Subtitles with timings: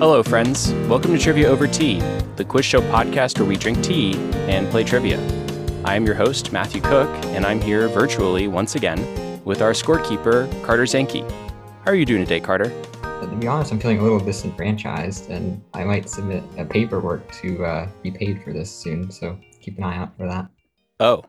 [0.00, 0.72] Hello, friends.
[0.88, 2.00] Welcome to Trivia Over Tea,
[2.36, 4.14] the quiz show podcast where we drink tea
[4.48, 5.18] and play trivia.
[5.84, 10.50] I am your host, Matthew Cook, and I'm here virtually once again with our scorekeeper,
[10.64, 11.30] Carter Zanke.
[11.84, 12.70] How are you doing today, Carter?
[13.02, 17.62] To be honest, I'm feeling a little disenfranchised, and I might submit a paperwork to
[17.62, 19.10] uh, be paid for this soon.
[19.10, 20.48] So keep an eye out for that.
[20.98, 21.24] Oh,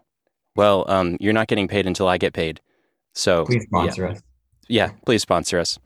[0.56, 2.62] well, um, you're not getting paid until I get paid.
[3.16, 4.12] So Please sponsor yeah.
[4.12, 4.22] us.
[4.70, 5.78] Yeah, please sponsor us.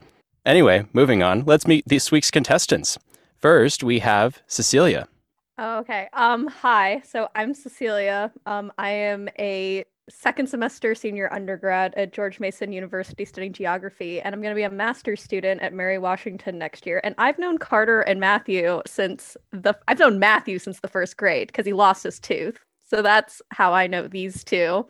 [0.46, 1.42] Anyway, moving on.
[1.44, 2.96] Let's meet this week's contestants.
[3.36, 5.08] First, we have Cecilia.
[5.58, 6.08] Oh, okay.
[6.12, 7.02] Um, hi.
[7.04, 8.30] So I'm Cecilia.
[8.46, 14.32] Um, I am a second semester senior undergrad at George Mason University studying geography, and
[14.32, 17.00] I'm going to be a master's student at Mary Washington next year.
[17.02, 21.48] And I've known Carter and Matthew since the I've known Matthew since the first grade
[21.48, 22.60] because he lost his tooth.
[22.84, 24.86] So that's how I know these two.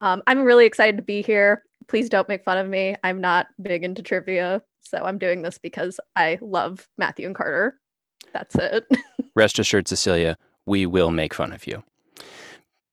[0.00, 1.64] Um, I'm really excited to be here.
[1.86, 2.94] Please don't make fun of me.
[3.04, 7.78] I'm not big into trivia, so I'm doing this because I love Matthew and Carter.
[8.32, 8.86] That's it.
[9.36, 11.82] Rest assured, Cecilia, we will make fun of you.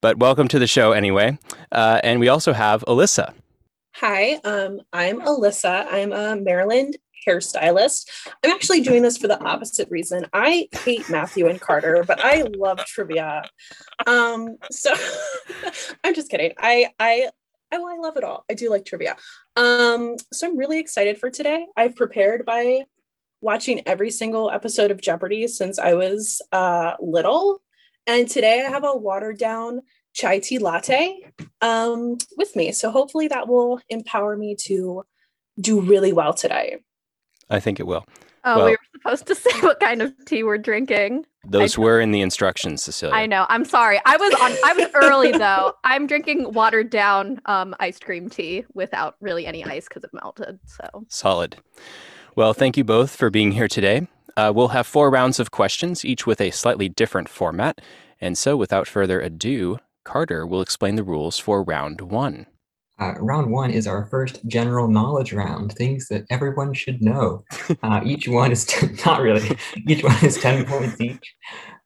[0.01, 1.37] But welcome to the show anyway.
[1.71, 3.33] Uh, and we also have Alyssa.
[3.95, 5.87] Hi, um, I'm Alyssa.
[5.91, 8.07] I'm a Maryland hairstylist.
[8.43, 10.25] I'm actually doing this for the opposite reason.
[10.33, 13.43] I hate Matthew and Carter, but I love trivia.
[14.05, 14.93] Um, so
[16.03, 16.53] I'm just kidding.
[16.59, 17.29] I I
[17.71, 18.45] I, well, I love it all.
[18.49, 19.17] I do like trivia.
[19.57, 21.65] Um, so I'm really excited for today.
[21.75, 22.83] I've prepared by
[23.41, 27.61] watching every single episode of Jeopardy since I was uh, little.
[28.05, 29.81] And today I have a watered down
[30.13, 31.19] chai tea latte
[31.61, 32.71] um, with me.
[32.71, 35.03] So hopefully that will empower me to
[35.59, 36.77] do really well today.
[37.49, 38.05] I think it will.
[38.47, 41.25] Oh, Well- we were supposed to say what kind of tea we're drinking.
[41.49, 43.15] Those were in the instructions, Cecilia.
[43.15, 43.45] I know.
[43.49, 44.01] I'm sorry.
[44.05, 44.51] I was on.
[44.65, 45.73] I was early though.
[45.83, 50.59] I'm drinking watered down um, ice cream tea without really any ice because it melted.
[50.65, 51.57] So Solid.
[52.35, 54.07] Well, thank you both for being here today.
[54.35, 57.81] Uh, we'll have four rounds of questions, each with a slightly different format.
[58.21, 62.45] And so, without further ado, Carter will explain the rules for round one.
[62.99, 67.43] Uh, round one is our first general knowledge round, things that everyone should know.
[67.83, 68.67] Uh, each one is
[69.05, 69.55] not really.
[69.87, 71.35] Each one is ten points each,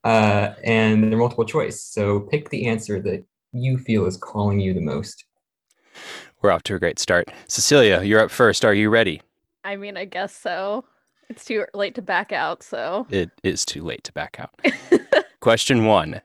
[0.04, 1.84] uh, and they're multiple choice.
[1.84, 5.26] So pick the answer that you feel is calling you the most.
[6.42, 7.30] We're off to a great start.
[7.48, 8.64] Cecilia, you're up first.
[8.64, 9.22] Are you ready?
[9.64, 10.86] I mean, I guess so.
[11.30, 12.64] It's too late to back out.
[12.64, 14.54] So It is too late to back out.
[15.40, 16.22] Question one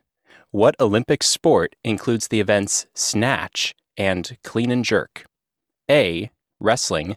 [0.50, 5.26] What Olympic sport includes the events snatch and clean and jerk?
[5.90, 6.30] A.
[6.60, 7.16] Wrestling.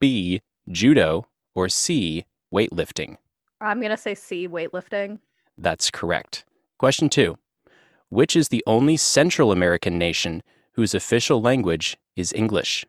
[0.00, 0.40] B.
[0.70, 1.26] Judo.
[1.54, 2.24] Or C.
[2.54, 3.16] Weightlifting.
[3.60, 4.46] I'm gonna say C.
[4.48, 5.18] Weightlifting.
[5.56, 6.44] That's correct.
[6.78, 7.36] Question two
[8.08, 12.86] Which is the only Central American nation whose official language is English?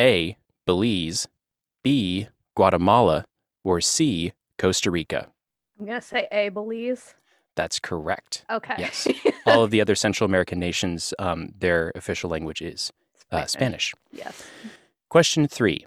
[0.00, 0.36] A.
[0.66, 1.28] Belize.
[1.82, 2.28] B.
[2.56, 3.24] Guatemala.
[3.64, 4.32] Or C.
[4.58, 5.28] Costa Rica.
[5.78, 6.48] I'm gonna say A.
[6.48, 7.14] Belize.
[7.56, 8.44] That's correct.
[8.50, 8.74] Okay.
[8.78, 9.06] Yes.
[9.46, 12.92] All of the other Central American nations, um, their official language is
[13.32, 13.94] uh, Spanish.
[14.12, 14.44] Yes.
[15.08, 15.86] Question three.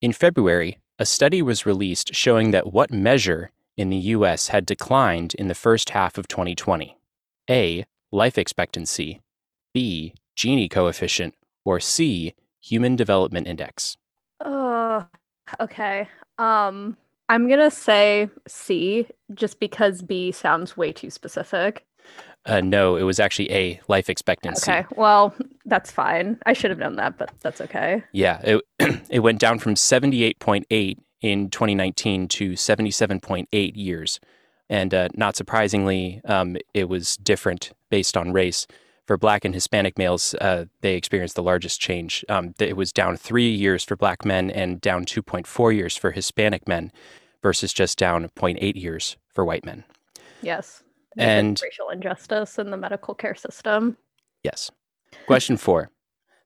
[0.00, 4.48] In February, a study was released showing that what measure in the U.S.
[4.48, 6.96] had declined in the first half of 2020?
[7.50, 7.84] A.
[8.12, 9.20] Life expectancy.
[9.72, 10.14] B.
[10.36, 11.34] Gini coefficient.
[11.64, 12.34] Or C.
[12.60, 13.96] Human Development Index.
[14.44, 15.06] Oh.
[15.60, 16.08] Okay.
[16.38, 16.96] Um.
[17.28, 21.84] I'm gonna say C, just because B sounds way too specific.
[22.46, 23.80] Uh, no, it was actually A.
[23.88, 24.70] Life expectancy.
[24.70, 24.86] Okay.
[24.96, 26.38] Well, that's fine.
[26.44, 28.04] I should have known that, but that's okay.
[28.12, 28.62] Yeah, it,
[29.10, 34.20] it went down from 78.8 in 2019 to 77.8 years.
[34.68, 38.66] And uh, not surprisingly, um, it was different based on race.
[39.06, 42.24] For Black and Hispanic males, uh, they experienced the largest change.
[42.28, 46.66] Um, it was down three years for Black men and down 2.4 years for Hispanic
[46.66, 46.90] men
[47.42, 49.84] versus just down 0.8 years for white men.
[50.40, 50.82] Yes.
[51.18, 53.98] And- racial injustice in the medical care system.
[54.42, 54.70] Yes.
[55.26, 55.90] Question four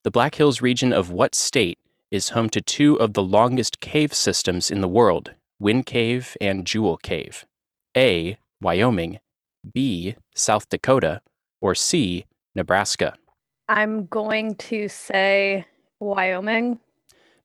[0.03, 1.79] The Black Hills region of what state
[2.11, 6.67] is home to two of the longest cave systems in the world, Wind Cave and
[6.67, 7.47] Jewel Cave?
[7.97, 8.39] A.
[8.61, 9.21] Wyoming,
[9.73, 10.17] B.
[10.35, 11.21] South Dakota,
[11.61, 12.25] or C.
[12.59, 13.15] Nebraska?
[13.69, 15.65] I'm going to say
[16.01, 16.79] Wyoming.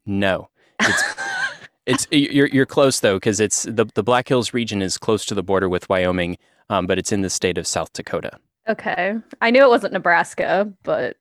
[0.06, 0.50] No.
[0.80, 1.04] It's
[1.86, 5.36] it's you're you're close though because it's the the Black Hills region is close to
[5.36, 6.38] the border with Wyoming,
[6.70, 8.40] um, but it's in the state of South Dakota.
[8.68, 9.16] okay.
[9.42, 11.18] I knew it wasn't Nebraska, but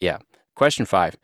[0.00, 0.18] yeah.
[0.54, 1.16] Question five.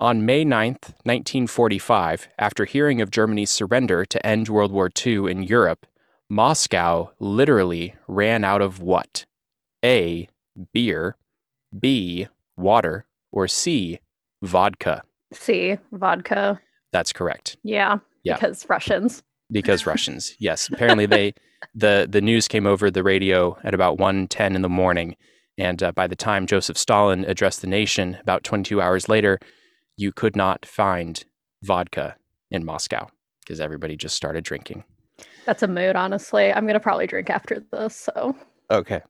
[0.00, 5.42] On May 9th, 1945, after hearing of Germany's surrender to end World War II in
[5.42, 5.86] Europe,
[6.28, 9.24] Moscow literally ran out of what?
[9.84, 10.28] A.
[10.72, 11.16] Beer,
[11.78, 12.28] B.
[12.56, 14.00] Water, or C.
[14.42, 15.02] Vodka.
[15.32, 16.60] C, vodka.
[16.92, 17.56] That's correct.
[17.62, 17.98] Yeah.
[18.24, 18.34] Yeah.
[18.34, 19.22] Because Russians.
[19.50, 20.34] because Russians.
[20.38, 21.34] Yes, apparently they
[21.74, 25.16] the the news came over the radio at about 1:10 in the morning,
[25.58, 29.38] and uh, by the time Joseph Stalin addressed the nation, about 22 hours later,
[29.96, 31.24] you could not find
[31.62, 32.16] vodka
[32.50, 33.08] in Moscow
[33.40, 34.84] because everybody just started drinking.
[35.46, 36.52] That's a mood, honestly.
[36.52, 37.96] I'm gonna probably drink after this.
[37.96, 38.36] So
[38.70, 39.00] Okay,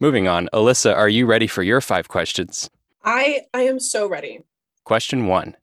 [0.00, 0.48] moving on.
[0.52, 2.68] Alyssa, are you ready for your five questions?
[3.04, 4.40] I I am so ready.
[4.84, 5.56] Question one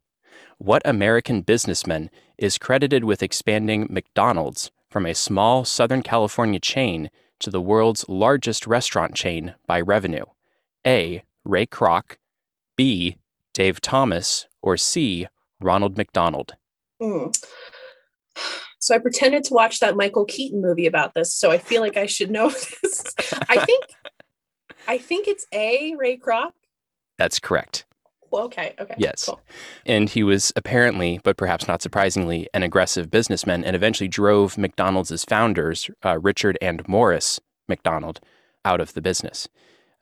[0.58, 7.50] What American businessman is credited with expanding McDonald's from a small Southern California chain to
[7.50, 10.26] the world's largest restaurant chain by revenue?
[10.86, 11.24] A.
[11.44, 12.18] Ray Kroc,
[12.76, 13.18] B.
[13.54, 15.28] Dave Thomas, or C.
[15.60, 16.56] Ronald McDonald?
[17.02, 17.36] Mm.
[18.80, 21.98] So I pretended to watch that Michael Keaton movie about this, so I feel like
[21.98, 22.50] I should know
[22.84, 23.04] this.
[23.50, 23.84] I think
[24.88, 25.96] I think it's A.
[25.96, 26.52] Ray Kroc.
[27.18, 27.86] That's correct.
[28.30, 28.96] Well, okay, okay.
[28.98, 29.26] Yes.
[29.26, 29.40] cool.
[29.86, 35.24] And he was apparently, but perhaps not surprisingly, an aggressive businessman and eventually drove McDonald's
[35.24, 37.40] founders, uh, Richard and Morris
[37.70, 38.20] McDonald,
[38.66, 39.48] out of the business.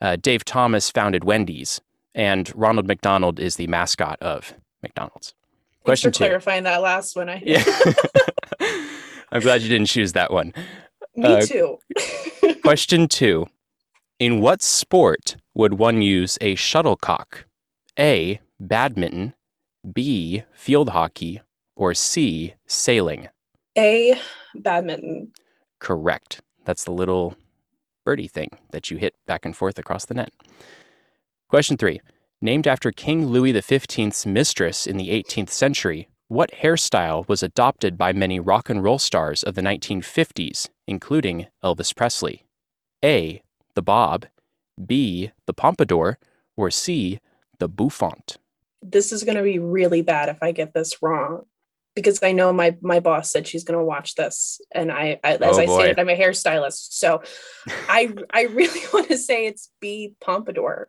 [0.00, 1.80] Uh, Dave Thomas founded Wendy's,
[2.14, 5.34] and Ronald McDonald is the mascot of McDonald's.
[5.84, 6.24] Thanks Question for two.
[6.24, 7.28] clarifying that last one.
[7.28, 7.64] I Yeah.
[9.30, 10.52] I'm glad you didn't choose that one.
[11.14, 11.78] Me Uh, too.
[12.62, 13.46] Question two
[14.18, 17.44] In what sport would one use a shuttlecock?
[17.98, 18.40] A.
[18.58, 19.34] Badminton,
[19.92, 20.42] B.
[20.54, 21.42] Field hockey,
[21.76, 22.54] or C.
[22.66, 23.28] Sailing?
[23.76, 24.18] A.
[24.54, 25.32] Badminton.
[25.80, 26.40] Correct.
[26.64, 27.36] That's the little
[28.06, 30.32] birdie thing that you hit back and forth across the net.
[31.50, 32.00] Question three.
[32.40, 38.14] Named after King Louis XV's mistress in the 18th century, what hairstyle was adopted by
[38.14, 42.46] many rock and roll stars of the 1950s, including Elvis Presley?
[43.04, 43.42] A.
[43.76, 44.26] The bob,
[44.84, 45.30] B.
[45.46, 46.18] The pompadour,
[46.56, 47.20] or C.
[47.60, 48.38] The bouffant?
[48.82, 51.42] This is going to be really bad if I get this wrong,
[51.94, 55.34] because I know my my boss said she's going to watch this, and I, I
[55.34, 57.22] as Oh, I stated, I'm a hairstylist, so
[57.88, 60.14] I I really want to say it's B.
[60.20, 60.88] Pompadour.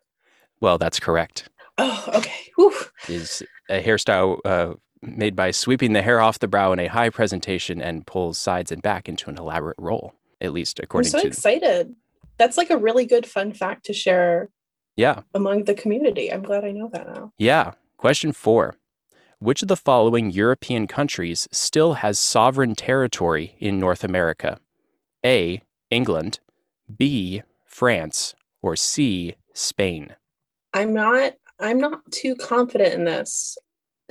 [0.62, 1.50] Well, that's correct.
[1.78, 2.52] Oh, okay.
[2.56, 2.74] Whew.
[3.10, 7.10] Is a hairstyle uh, made by sweeping the hair off the brow in a high
[7.10, 11.22] presentation and pulls sides and back into an elaborate roll, at least according I'm so
[11.22, 11.28] to.
[11.28, 11.96] excited.
[12.38, 14.50] That's like a really good fun fact to share
[14.96, 16.32] Yeah, among the community.
[16.32, 17.32] I'm glad I know that now.
[17.38, 17.74] yeah.
[17.98, 18.76] Question four
[19.40, 24.60] Which of the following European countries still has sovereign territory in North America?
[25.26, 25.62] A.
[25.90, 26.40] England,
[26.96, 27.42] B.
[27.66, 29.36] France, or C.
[29.54, 30.16] Spain?
[30.74, 33.58] I'm not I'm not too confident in this.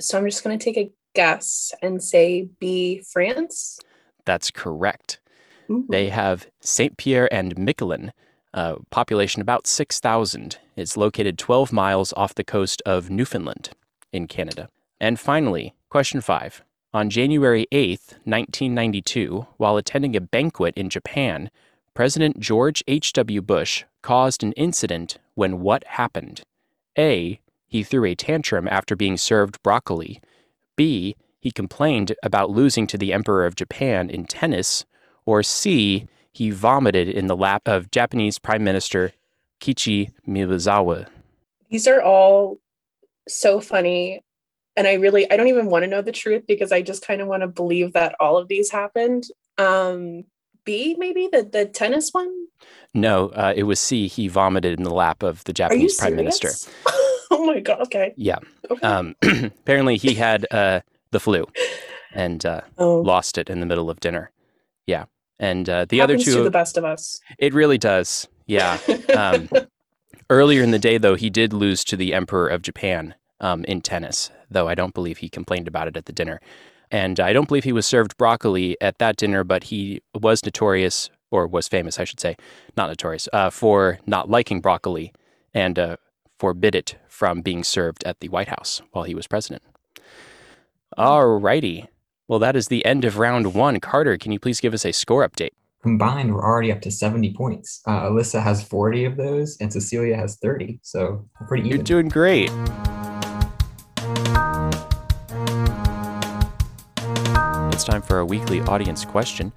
[0.01, 3.79] So I'm just going to take a guess and say B France.
[4.25, 5.21] That's correct.
[5.69, 5.85] Ooh.
[5.89, 6.97] They have St.
[6.97, 8.11] Pierre and Miquelon,
[8.53, 10.57] uh, population about 6,000.
[10.75, 13.69] It's located 12 miles off the coast of Newfoundland
[14.11, 14.69] in Canada.
[14.99, 16.63] And finally, question five.
[16.93, 21.51] On January 8th, 1992, while attending a banquet in Japan,
[21.93, 23.41] President George H.W.
[23.41, 26.41] Bush caused an incident when what happened?
[26.97, 27.39] A.
[27.67, 30.21] He threw a tantrum after being served broccoli.
[30.75, 31.15] B.
[31.39, 34.85] He complained about losing to the Emperor of Japan in tennis.
[35.27, 36.07] Or C.
[36.31, 39.11] He vomited in the lap of Japanese Prime Minister
[39.61, 41.07] Kiichi Miyazawa.
[41.69, 42.57] These are all
[43.27, 44.21] so funny
[44.77, 47.19] and I really I don't even want to know the truth because I just kind
[47.19, 49.25] of want to believe that all of these happened.
[49.57, 50.23] Um
[50.63, 52.31] B maybe the the tennis one?
[52.93, 54.07] No, uh, it was C.
[54.07, 56.51] He vomited in the lap of the Japanese Prime Minister.
[57.31, 58.13] oh my god, okay.
[58.15, 58.37] Yeah.
[58.69, 58.87] okay.
[58.87, 60.81] Um, apparently, he had uh,
[61.11, 61.45] the flu
[62.13, 64.31] and uh, oh, lost it in the middle of dinner.
[64.87, 65.05] Yeah.
[65.39, 67.21] And uh, the happens other to two, the best of us.
[67.37, 68.27] it really does.
[68.45, 68.77] Yeah.
[69.17, 69.49] Um,
[70.29, 73.81] earlier in the day, though, he did lose to the Emperor of Japan um, in
[73.81, 76.39] tennis, though I don't believe he complained about it at the dinner.
[76.91, 81.09] And I don't believe he was served broccoli at that dinner, but he was notorious,
[81.31, 82.37] or was famous, I should say,
[82.75, 85.13] not notorious, uh, for not liking broccoli
[85.53, 85.97] and uh,
[86.37, 89.63] forbid it from being served at the White House while he was president.
[90.97, 91.87] All righty.
[92.29, 93.79] Well, that is the end of round one.
[93.79, 95.51] Carter, can you please give us a score update?
[95.81, 97.81] Combined, we're already up to 70 points.
[97.87, 100.79] Uh, Alyssa has 40 of those, and Cecilia has 30.
[100.81, 102.51] So we're pretty You're doing great.
[107.71, 109.53] It's time for our weekly audience question.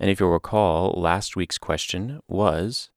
[0.00, 2.90] And if you'll recall, last week's question was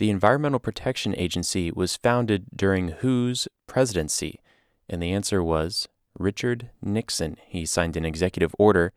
[0.00, 4.40] The Environmental Protection Agency was founded during whose presidency?
[4.88, 5.86] And the answer was
[6.20, 7.36] Richard Nixon.
[7.46, 8.92] He signed an executive order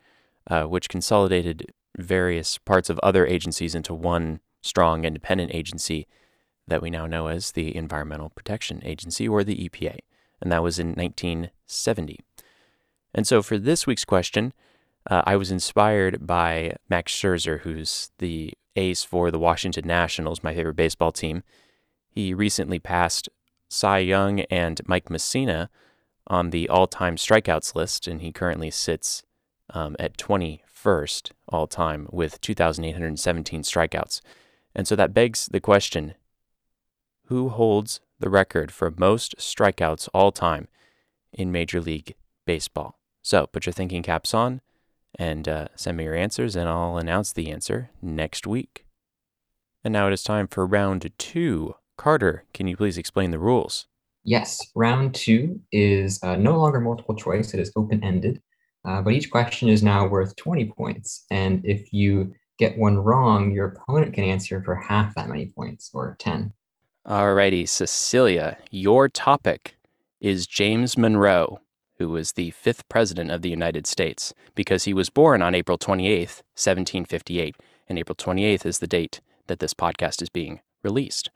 [0.49, 6.07] uh, which consolidated various parts of other agencies into one strong independent agency
[6.67, 9.97] that we now know as the Environmental Protection Agency or the EPA.
[10.41, 12.19] And that was in 1970.
[13.13, 14.53] And so for this week's question,
[15.09, 20.53] Uh, I was inspired by Max Scherzer, who's the ace for the Washington Nationals, my
[20.55, 21.43] favorite baseball team.
[22.09, 23.27] He recently passed
[23.69, 25.67] Cy Young and Mike Mussina
[26.27, 29.23] on the all time strikeouts list, and he currently sits
[29.73, 34.21] um, at 21st all time with 2,817 strikeouts.
[34.75, 36.15] And so that begs the question
[37.27, 40.67] who holds the record for most strikeouts all time
[41.31, 42.15] in Major League
[42.45, 42.99] Baseball?
[43.21, 44.61] So put your thinking caps on
[45.17, 48.85] and uh, send me your answers, and I'll announce the answer next week.
[49.83, 51.75] And now it is time for round two.
[51.97, 53.87] Carter, can you please explain the rules?
[54.23, 58.41] Yes, round two is uh, no longer multiple choice, it is open ended.
[58.85, 61.25] Uh, but each question is now worth 20 points.
[61.31, 65.89] And if you get one wrong, your opponent can answer for half that many points
[65.93, 66.53] or 10.
[67.07, 69.75] Alrighty, Cecilia, your topic
[70.21, 71.59] is James Monroe,
[71.97, 75.77] who was the fifth president of the United States, because he was born on April
[75.77, 77.55] 28th, 1758.
[77.89, 81.29] And April 28th is the date that this podcast is being released.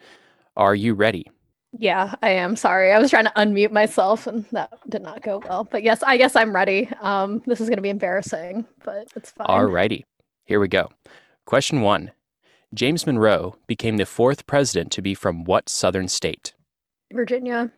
[0.56, 1.28] Are you ready?
[1.74, 2.56] Yeah, I am.
[2.56, 2.92] Sorry.
[2.92, 5.68] I was trying to unmute myself and that did not go well.
[5.70, 6.90] But yes, I guess I'm ready.
[7.02, 9.48] Um, this is going to be embarrassing, but it's fine.
[9.48, 10.04] Alrighty,
[10.46, 10.90] here we go.
[11.46, 12.12] Question one
[12.74, 16.54] James Monroe became the fourth president to be from what southern state?
[17.14, 17.72] Virginia.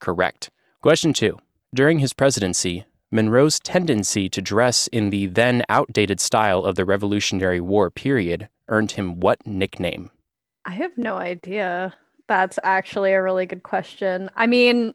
[0.00, 0.50] Correct.
[0.82, 1.38] Question two
[1.74, 7.60] During his presidency, Monroe's tendency to dress in the then outdated style of the Revolutionary
[7.60, 10.10] War period earned him what nickname?
[10.64, 11.94] I have no idea.
[12.30, 14.30] That's actually a really good question.
[14.36, 14.94] I mean,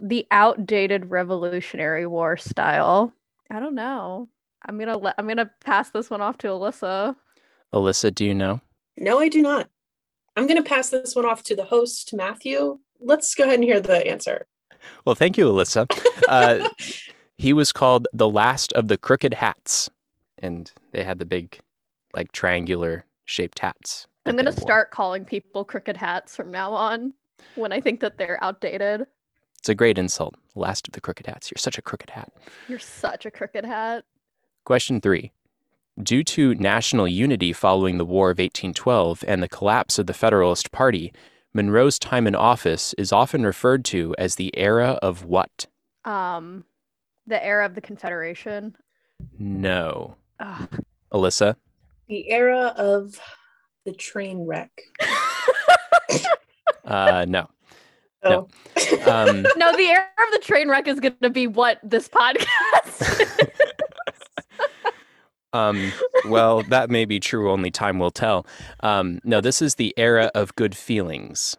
[0.00, 3.12] the outdated Revolutionary War style.
[3.50, 4.28] I don't know.
[4.64, 7.16] I'm gonna let I'm gonna pass this one off to Alyssa.
[7.74, 8.60] Alyssa, do you know?
[8.96, 9.68] No, I do not.
[10.36, 12.78] I'm going to pass this one off to the host, Matthew.
[13.00, 14.46] Let's go ahead and hear the answer.
[15.04, 15.86] Well, thank you, Alyssa.
[16.28, 16.68] Uh,
[17.38, 19.90] he was called the last of the crooked hats,
[20.38, 21.58] and they had the big,
[22.14, 24.06] like triangular shaped hats.
[24.26, 27.12] I'm gonna start calling people crooked hats from now on
[27.56, 29.06] when I think that they're outdated.
[29.58, 30.34] It's a great insult.
[30.54, 31.50] Last of the crooked hats.
[31.50, 32.32] You're such a crooked hat.
[32.68, 34.04] You're such a crooked hat.
[34.64, 35.32] Question three.
[36.02, 40.72] Due to national unity following the War of 1812 and the collapse of the Federalist
[40.72, 41.12] Party,
[41.52, 45.66] Monroe's time in office is often referred to as the era of what?
[46.04, 46.64] Um,
[47.26, 48.74] the era of the Confederation.
[49.38, 50.16] No.
[50.40, 50.84] Ugh.
[51.12, 51.54] Alyssa?
[52.08, 53.20] The era of
[53.84, 54.70] the train wreck.
[56.84, 57.48] Uh, no.
[58.24, 58.46] Oh.
[59.06, 63.50] Um, no, the era of the train wreck is gonna be what this podcast.
[65.54, 65.92] Um,
[66.28, 67.48] well, that may be true.
[67.48, 68.44] Only time will tell.
[68.80, 71.56] Um, no, this is the era of good feelings.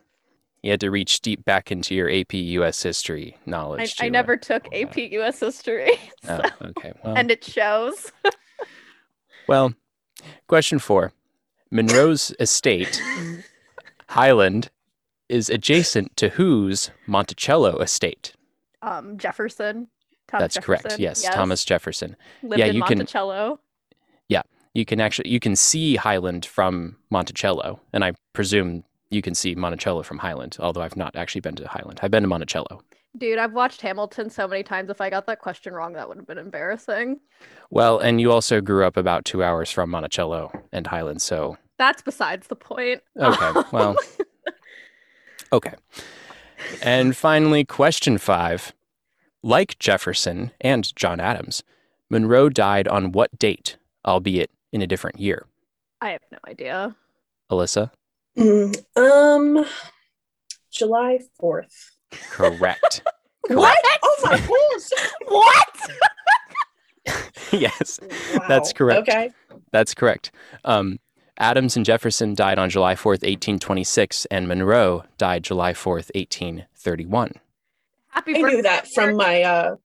[0.61, 3.95] You had to reach deep back into your AP US history knowledge.
[4.01, 5.11] I to, uh, never took pull AP that.
[5.13, 6.91] US history, Oh, okay.
[7.05, 8.11] Well, and it shows.
[9.47, 9.73] well,
[10.49, 11.13] question four.
[11.75, 13.01] Monroe's estate,
[14.09, 14.69] Highland,
[15.29, 18.33] is adjacent to whose Monticello estate?
[18.81, 19.87] Um, Jefferson.
[20.27, 20.83] Thomas That's correct.
[20.83, 22.15] Jefferson, Yes, Thomas Jefferson.
[22.41, 23.59] lived yeah, in you can- Monticello.
[24.77, 29.55] You can actually you can see Highland from Monticello, and I presume you can see
[29.55, 30.57] Monticello from Highland.
[30.59, 32.01] Although I've not actually been to Highland.
[32.03, 32.81] I've been to Monticello.
[33.17, 34.89] Dude, I've watched Hamilton so many times.
[34.89, 37.21] If I got that question wrong, that would have been embarrassing.
[37.69, 42.01] Well, and you also grew up about two hours from Monticello and Highland, so That's
[42.01, 43.01] besides the point.
[43.19, 43.61] okay.
[43.71, 43.95] Well,
[45.51, 45.73] okay.
[46.81, 48.73] And finally, question five.
[49.43, 51.63] Like Jefferson and John Adams,
[52.09, 55.45] Monroe died on what date, albeit in a different year?
[56.01, 56.95] I have no idea.
[57.51, 57.91] Alyssa?
[58.37, 59.65] Mm, um,
[60.71, 61.91] July 4th.
[62.31, 63.03] Correct.
[63.47, 63.77] What?
[64.01, 64.91] Oh my goodness.
[65.27, 65.91] What?
[67.51, 67.99] yes,
[68.33, 68.45] Wow.
[68.47, 69.07] That's correct.
[69.07, 69.29] Okay.
[69.71, 70.31] that's correct.
[70.63, 70.97] Um,
[71.37, 77.33] Adams and Jefferson died on July 4th, 1826, and Monroe died July 4th, 1831.
[78.09, 78.55] Happy I birthday.
[78.55, 79.75] knew that from my uh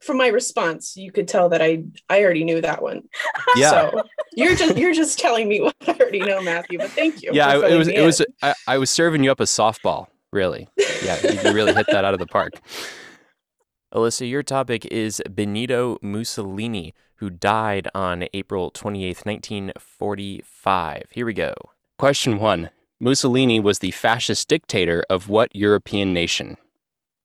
[0.00, 0.96] from my response.
[0.96, 3.02] You could tell that I I already knew that one.
[3.56, 3.70] Yeah.
[3.90, 4.02] So
[4.36, 6.78] you're just you're just telling me what I already know, Matthew.
[6.78, 7.30] But thank you.
[7.32, 8.22] yeah, I- it was me it was.
[8.42, 10.68] I, I was serving you up a softball, really.
[11.04, 12.52] Yeah, you, you really hit that out of the park.
[13.94, 21.02] Alyssa, your topic is Benito Mussolini, who died on April 28th, 1945.
[21.10, 21.54] Here we go.
[21.98, 26.56] Question one Mussolini was the fascist dictator of what European nation?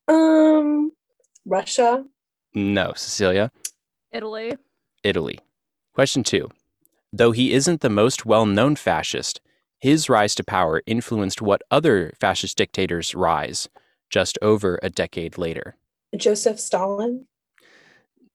[0.07, 0.91] um
[1.45, 2.05] Russia.
[2.53, 3.51] No, Cecilia.
[4.11, 4.57] Italy.
[5.03, 5.39] Italy.
[5.93, 6.49] Question two.
[7.13, 9.41] Though he isn't the most well known fascist,
[9.79, 13.69] his rise to power influenced what other fascist dictators rise
[14.09, 15.75] just over a decade later.
[16.15, 17.27] Joseph Stalin.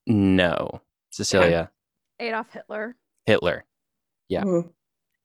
[0.07, 0.81] No.
[1.15, 1.71] Cecilia.
[2.19, 2.95] Adolf Hitler.
[3.25, 3.63] Hitler.
[4.27, 4.43] Yeah.
[4.43, 4.69] Mhm.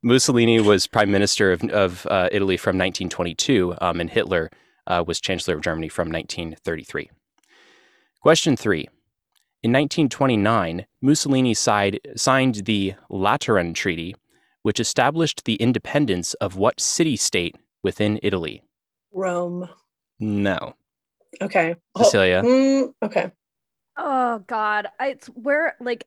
[0.04, 4.50] Mussolini was prime minister of, of uh, Italy from 1922, um, and Hitler
[4.86, 7.10] uh, was chancellor of Germany from 1933.
[8.22, 8.88] Question three.
[9.62, 14.14] In 1929, Mussolini side, signed the Lateran Treaty,
[14.62, 18.62] which established the independence of what city state within Italy?
[19.12, 19.68] Rome.
[20.20, 20.76] No.
[21.42, 21.74] Okay.
[21.96, 22.42] Oh, Cecilia.
[22.42, 23.32] mm, okay.
[23.96, 26.06] Oh God, I- it's where like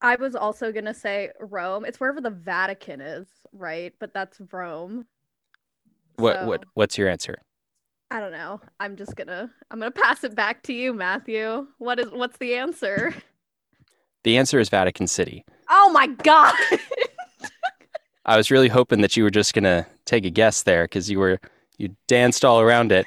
[0.00, 1.84] I was also gonna say Rome.
[1.84, 3.92] It's wherever the Vatican is, right?
[3.98, 5.06] But that's Rome.
[6.16, 7.38] What, So, what, what's your answer?
[8.10, 8.60] I don't know.
[8.78, 11.66] I'm just gonna I'm gonna pass it back to you, Matthew.
[11.78, 13.14] What is what's the answer?
[14.22, 15.44] The answer is Vatican City.
[15.68, 16.54] Oh my God.
[18.24, 21.18] I was really hoping that you were just gonna take a guess there because you
[21.18, 21.38] were
[21.76, 23.04] you danced all around it.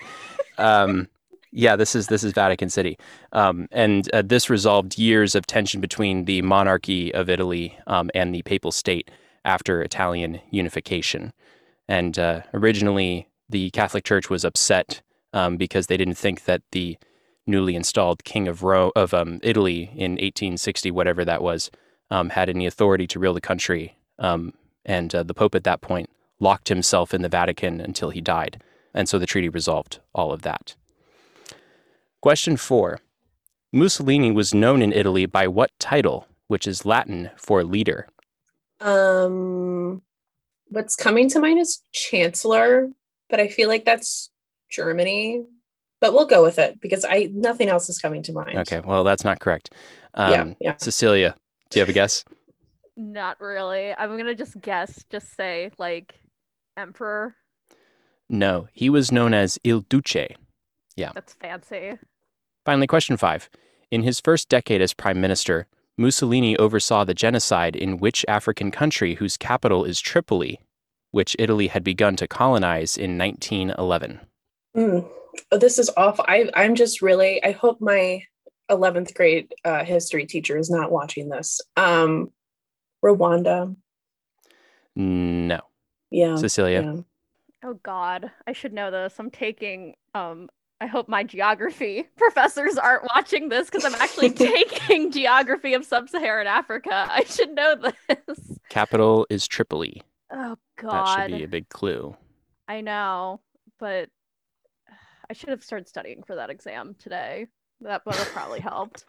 [0.60, 1.08] Um,
[1.52, 2.98] yeah, this is this is Vatican City,
[3.32, 8.34] um, and uh, this resolved years of tension between the monarchy of Italy um, and
[8.34, 9.10] the Papal State
[9.46, 11.32] after Italian unification.
[11.88, 15.02] And uh, originally, the Catholic Church was upset
[15.34, 16.98] um, because they didn't think that the
[17.46, 21.72] newly installed King of Rome of um, Italy in 1860, whatever that was,
[22.12, 23.98] um, had any authority to rule the country.
[24.20, 24.54] Um,
[24.86, 28.62] and uh, the Pope at that point locked himself in the Vatican until he died.
[28.94, 30.76] And so the treaty resolved all of that.
[32.28, 33.00] Question four
[33.72, 38.10] Mussolini was known in Italy by what title, which is Latin for leader?
[38.82, 40.02] Um,
[40.68, 42.90] what's coming to mind is chancellor,
[43.30, 44.30] but I feel like that's
[44.70, 45.46] Germany.
[46.02, 48.58] But we'll go with it because I nothing else is coming to mind.
[48.58, 49.74] Okay, well, that's not correct.
[50.14, 50.76] Um, yeah, yeah.
[50.76, 51.34] Cecilia,
[51.70, 52.26] do you have a guess?
[52.98, 53.94] Not really.
[53.98, 56.20] I'm gonna just guess, just say like
[56.76, 57.38] emperor.
[58.28, 60.36] No, he was known as Il Duce.
[60.98, 61.94] Yeah, that's fancy.
[62.68, 63.50] Finally, question five.
[63.92, 69.16] In his first decade as prime minister, Mussolini oversaw the genocide in which African country
[69.16, 70.60] whose capital is Tripoli,
[71.12, 74.20] which Italy had begun to colonize in 1911?
[74.76, 75.10] Mm.
[75.50, 76.26] This is awful.
[76.28, 77.42] I I'm just really.
[77.42, 78.22] I hope my
[78.70, 81.62] 11th grade uh, history teacher is not watching this.
[81.78, 82.34] Um,
[83.02, 83.74] Rwanda.
[84.94, 85.62] No.
[86.12, 86.36] Yeah.
[86.36, 86.82] Cecilia?
[86.82, 87.02] yeah.
[87.64, 89.16] Oh God, I should know this.
[89.20, 95.12] I'm taking um I hope my geography professors aren't watching this because I'm actually taking
[95.12, 97.08] geography of sub-Saharan Africa.
[97.10, 98.60] I should know this.
[98.70, 100.04] Capital is Tripoli.
[100.32, 102.16] Oh God, That should be a big clue.
[102.68, 103.40] I know,
[103.80, 104.10] but
[105.30, 107.48] I should have started studying for that exam today.
[107.82, 109.06] That would have probably helped.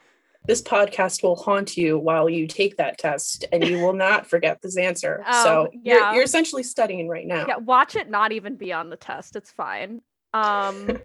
[0.47, 4.63] This podcast will haunt you while you take that test, and you will not forget
[4.63, 5.23] this answer.
[5.27, 5.95] Oh, so yeah.
[5.95, 7.45] you're, you're essentially studying right now.
[7.47, 9.37] Yeah, watch it not even be on the test.
[9.37, 10.01] It's fine.
[10.33, 10.99] Um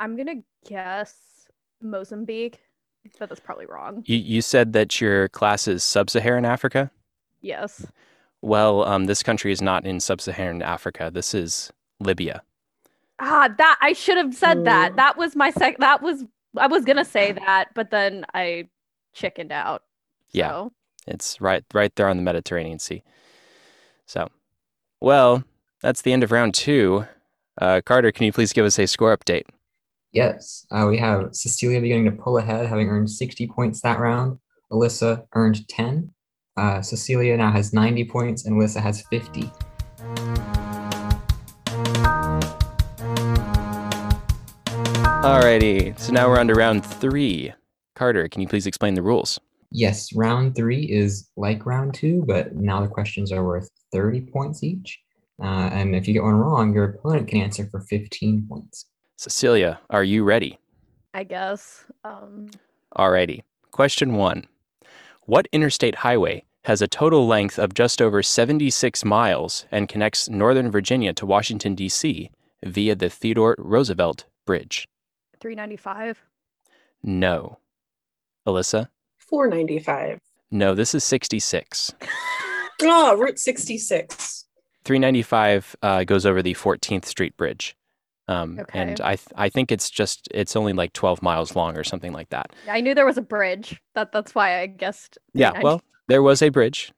[0.00, 1.48] I'm gonna guess
[1.80, 2.60] Mozambique,
[3.18, 4.02] but that's probably wrong.
[4.06, 6.90] You, you said that your class is sub Saharan Africa?
[7.40, 7.86] Yes.
[8.42, 11.10] Well, um, this country is not in sub Saharan Africa.
[11.12, 12.42] This is Libya.
[13.20, 14.92] Ah, that I should have said that.
[14.92, 14.96] Mm.
[14.96, 15.78] That was my sec.
[15.78, 16.24] That was
[16.56, 18.68] I was gonna say that, but then I
[19.12, 19.82] chickened out.
[20.32, 20.68] Yeah.
[21.06, 23.02] It's right right there on the Mediterranean Sea.
[24.06, 24.28] So,
[25.00, 25.44] well,
[25.80, 27.06] that's the end of round two.
[27.60, 29.44] Uh, Carter, can you please give us a score update?
[30.14, 34.38] Yes, uh, we have Cecilia beginning to pull ahead, having earned 60 points that round.
[34.70, 36.08] Alyssa earned 10.
[36.56, 39.50] Uh, Cecilia now has 90 points, and Alyssa has 50.
[45.24, 47.52] Alrighty, so now we're on to round three.
[47.96, 49.40] Carter, can you please explain the rules?
[49.72, 54.62] Yes, round three is like round two, but now the questions are worth 30 points
[54.62, 55.00] each.
[55.42, 58.86] Uh, and if you get one wrong, your opponent can answer for 15 points.
[59.16, 60.58] Cecilia, are you ready?
[61.12, 61.84] I guess.
[62.04, 62.50] Um,
[62.96, 63.42] Alrighty.
[63.70, 64.46] Question one
[65.22, 70.70] What interstate highway has a total length of just over 76 miles and connects Northern
[70.70, 72.30] Virginia to Washington, D.C.
[72.64, 74.88] via the Theodore Roosevelt Bridge?
[75.40, 76.22] 395.
[77.02, 77.58] No.
[78.46, 78.88] Alyssa?
[79.18, 80.20] 495.
[80.50, 81.92] No, this is 66.
[82.82, 84.46] Oh, Route 66.
[84.84, 87.76] 395 uh, goes over the 14th Street Bridge.
[88.28, 88.78] Um, Okay.
[88.78, 92.12] And I, th- I think it's just, it's only like 12 miles long or something
[92.12, 92.52] like that.
[92.68, 93.80] I knew there was a bridge.
[93.94, 95.18] That that's why I guessed.
[95.34, 95.64] Yeah, 390.
[95.64, 96.92] well, there was a bridge.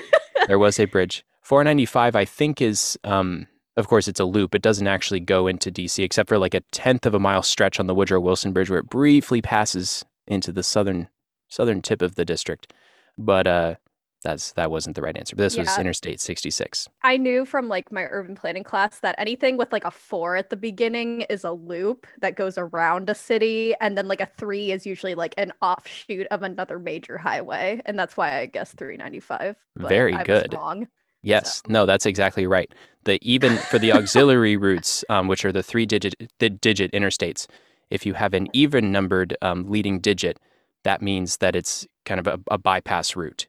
[0.48, 1.24] there was a bridge.
[1.42, 4.54] 495, I think, is, um, of course, it's a loop.
[4.54, 7.80] It doesn't actually go into DC except for like a tenth of a mile stretch
[7.80, 11.08] on the Woodrow Wilson Bridge where it briefly passes into the southern
[11.48, 12.72] southern tip of the district.
[13.18, 13.74] But uh,
[14.22, 15.36] That's that wasn't the right answer.
[15.36, 16.88] But this was Interstate 66.
[17.02, 20.50] I knew from like my urban planning class that anything with like a four at
[20.50, 24.72] the beginning is a loop that goes around a city, and then like a three
[24.72, 29.56] is usually like an offshoot of another major highway, and that's why I guess 395.
[29.76, 30.54] but Very I good.
[30.54, 30.88] wrong.
[31.22, 32.72] Yes, no, that's exactly right.
[33.04, 37.46] The even for the auxiliary routes, um, which are the three digit the digit interstates,
[37.90, 40.38] if you have an even numbered um, leading digit,
[40.84, 43.46] that means that it's kind of a, a bypass route.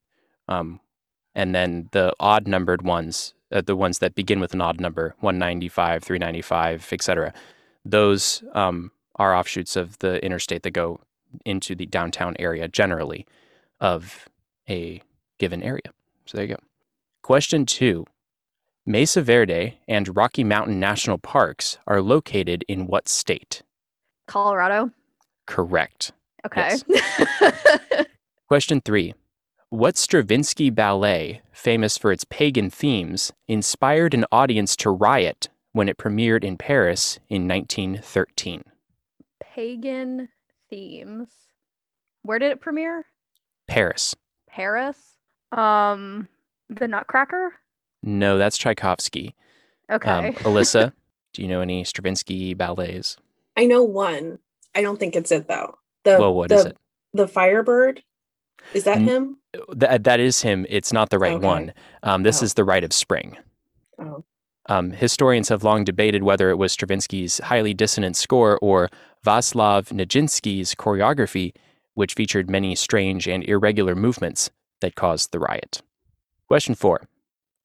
[0.47, 0.79] Um,
[1.35, 5.15] and then the odd numbered ones, uh, the ones that begin with an odd number,
[5.19, 7.33] 195, 395, etc.,
[7.85, 10.99] those um, are offshoots of the interstate that go
[11.45, 13.25] into the downtown area generally
[13.79, 14.29] of
[14.69, 15.01] a
[15.39, 15.81] given area.
[16.25, 16.61] So there you go.
[17.21, 18.05] Question two
[18.85, 23.63] Mesa Verde and Rocky Mountain National Parks are located in what state?
[24.27, 24.91] Colorado.
[25.45, 26.11] Correct.
[26.45, 26.77] Okay.
[28.47, 29.13] Question three
[29.73, 35.97] What Stravinsky ballet, famous for its pagan themes, inspired an audience to riot when it
[35.97, 38.65] premiered in Paris in 1913?
[39.41, 40.29] Pagan
[40.69, 41.29] themes.
[42.21, 43.07] Where did it premiere?
[43.67, 44.15] Paris.
[44.47, 45.15] Paris.
[45.51, 46.27] Um,
[46.69, 47.53] the Nutcracker.
[48.03, 49.33] No, that's Tchaikovsky.
[49.89, 50.11] Okay.
[50.11, 50.93] Um, Alyssa,
[51.33, 53.17] do you know any Stravinsky ballets?
[53.57, 54.37] I know one.
[54.75, 55.79] I don't think it's it though.
[56.03, 56.77] The well, what the, is it?
[57.15, 58.03] The Firebird.
[58.73, 59.37] Is that him?
[59.69, 60.65] That, that is him.
[60.69, 61.45] It's not the right Okay.
[61.45, 61.73] one.
[62.01, 62.45] Um, this Oh.
[62.45, 63.37] is The Rite of Spring.
[63.99, 64.23] Oh.
[64.67, 68.89] Um, historians have long debated whether it was Stravinsky's highly dissonant score or
[69.25, 71.53] Vaslav Nijinsky's choreography,
[71.95, 74.49] which featured many strange and irregular movements
[74.81, 75.81] that caused the riot.
[76.47, 77.07] Question four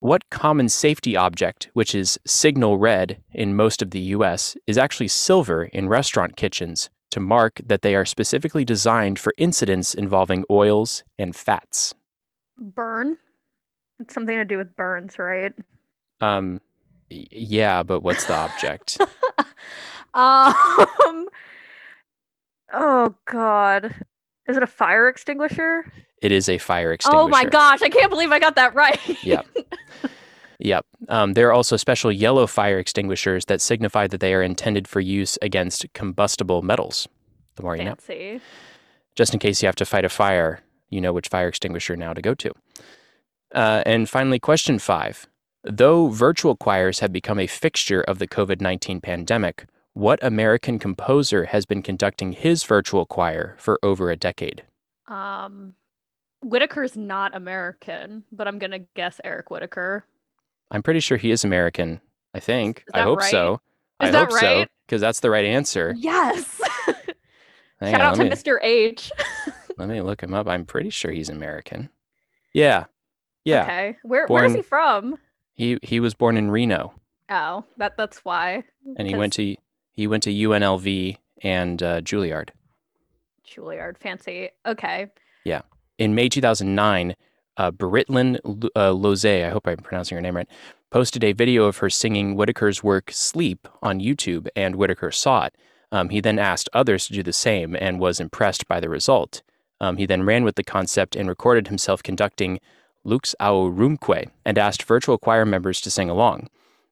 [0.01, 5.09] What common safety object, which is signal red in most of the US, is actually
[5.09, 11.05] silver in restaurant kitchens to mark that they are specifically designed for incidents involving oils
[11.19, 11.95] and fats?
[12.59, 13.17] Burn.
[14.01, 15.53] It's something to do with burns, right?
[16.21, 16.61] Um,
[17.11, 18.99] yeah, but what's the object?
[20.15, 21.29] um.
[22.73, 23.95] Oh God.
[24.47, 25.85] Is it a fire extinguisher?
[26.23, 27.23] it is a fire extinguisher.
[27.23, 27.83] Oh my gosh!
[27.83, 28.99] I can't believe I got that right.
[29.25, 29.47] Yep.
[30.59, 30.87] Yep.
[31.09, 35.01] Um, there are also special yellow fire extinguishers that signify that they are intended for
[35.01, 37.07] use against combustible metals.
[37.57, 38.41] The more you know.
[39.15, 42.13] Just in case you have to fight a fire, you know which fire extinguisher now
[42.13, 42.53] to go to.
[43.55, 45.27] Uh, and finally, question five.
[45.65, 51.47] Though virtual choirs have become a fixture of the COVID 19 pandemic, what American composer
[51.47, 54.63] has been conducting his virtual choir for over a decade?
[55.09, 55.75] Um,
[56.43, 60.05] Whitacre's not American, but I'm gonna guess Eric Whitacre.
[60.71, 62.01] I'm pretty sure he is American.
[62.35, 62.79] I think.
[62.81, 63.31] Is I hope right?
[63.31, 63.61] so.
[64.01, 64.69] I Is that hope so right?
[64.87, 65.95] because that's the right answer.
[65.97, 66.61] Yes.
[67.81, 68.59] Hang Shout on, out to me, Mr.
[68.63, 69.11] H.
[69.79, 70.47] let me look him up.
[70.49, 71.89] I'm pretty sure he's American.
[72.53, 72.85] Yeah.
[73.45, 73.63] Yeah.
[73.63, 73.97] Okay.
[74.03, 75.17] Where where is he from?
[75.55, 76.93] He he was born in Reno
[77.31, 78.65] Oh, that that's why.
[78.97, 79.57] and he went to
[79.93, 82.51] he went to UNLV and uh, Juilliard.
[83.49, 83.99] Juilliard.
[83.99, 84.51] Fancy.
[84.67, 85.07] Okay.
[85.45, 85.63] Yeah.
[85.99, 87.15] In May 2009,
[87.59, 88.39] uh, Britlin
[88.75, 90.49] uh, Loze, I hope I'm pronouncing her name right,
[90.91, 95.55] posted a video of her singing Whitacre's work "Sleep" on YouTube, and Whitacre saw it.
[95.91, 99.43] Um, he then asked others to do the same and was impressed by the result.
[99.81, 102.61] Um, he then ran with the concept and recorded himself conducting
[103.05, 106.49] Lux Aurumque and asked virtual choir members to sing along.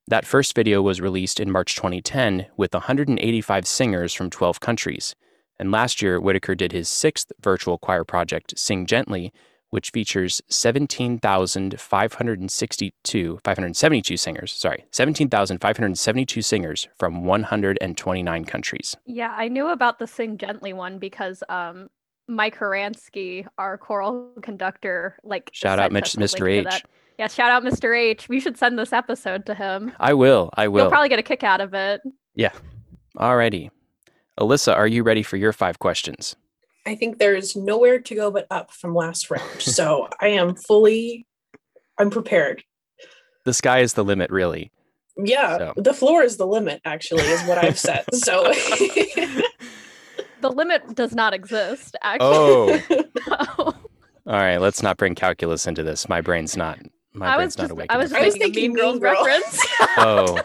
[0.08, 5.14] That first video was released in March 2010 with 185 singers from 12 countries.
[5.58, 9.32] And last year, Whitaker did his sixth virtual choir project, Sing Gently,
[9.70, 18.96] which features 17,562, 572 singers, sorry, 17,572 singers from 129 countries.
[19.06, 21.88] Yeah, I knew about the Sing Gently one because um
[22.28, 26.74] Mike Horansky, our choral conductor, like Shout out Mitch, us a link Mr.
[26.74, 26.82] H.
[27.18, 27.96] Yeah, shout out Mr.
[27.96, 28.28] H.
[28.28, 29.92] We should send this episode to him.
[29.98, 30.82] I will, I will.
[30.82, 32.02] You'll probably get a kick out of it.
[32.34, 32.52] Yeah.
[33.16, 33.70] Alrighty.
[34.38, 36.36] Alyssa, are you ready for your five questions?
[36.86, 39.60] I think there's nowhere to go but up from last round.
[39.60, 41.26] So I am fully
[41.98, 42.62] I'm prepared.
[43.44, 44.70] The sky is the limit, really.
[45.16, 45.72] Yeah, So.
[45.76, 48.04] the floor is the limit, actually, is what I've said.
[48.14, 48.52] So
[50.42, 52.70] The limit does not exist, oh.
[52.72, 52.96] actually.
[52.98, 53.02] Oh.
[53.28, 54.32] No.
[54.32, 56.08] All right, let's not bring calculus into this.
[56.08, 56.78] My brain's not.
[57.12, 57.86] My I brain's was not just awake.
[57.90, 59.24] I was enough I was a thinking Mean Girls Mean Girl.
[59.24, 59.66] reference.
[59.96, 60.40] Oh.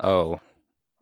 [0.00, 0.40] Oh.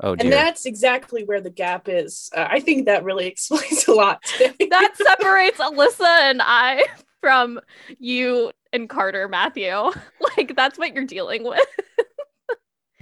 [0.02, 0.24] Oh dear.
[0.24, 2.30] and that's exactly where the gap is.
[2.34, 6.84] Uh, I think that really explains a lot that separates Alyssa and I
[7.20, 7.60] from
[7.98, 9.72] you and Carter Matthew.
[10.36, 11.60] Like that's what you're dealing with.